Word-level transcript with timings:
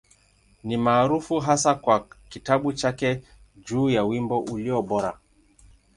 Ni 0.63 0.77
maarufu 0.77 1.39
hasa 1.39 1.75
kwa 1.75 2.07
kitabu 2.29 2.73
chake 2.73 3.21
juu 3.65 3.89
ya 3.89 4.03
Wimbo 4.03 4.39
Ulio 4.39 4.81
Bora. 4.81 5.17